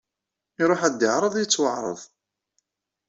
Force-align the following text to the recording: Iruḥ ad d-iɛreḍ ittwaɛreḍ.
Iruḥ 0.61 0.81
ad 0.83 0.95
d-iɛreḍ 0.99 1.35
ittwaɛreḍ. 1.37 2.01